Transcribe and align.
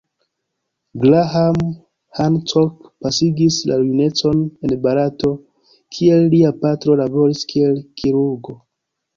Graham 1.01 1.59
Hancock 2.17 2.75
pasigis 3.01 3.55
la 3.71 3.77
junecon 3.83 4.39
en 4.65 4.71
Barato, 4.87 5.29
kie 5.93 6.19
lia 6.35 6.51
patro 6.65 7.01
laboris 7.03 7.47
kiel 7.53 7.81
kirurgo. 8.01 8.59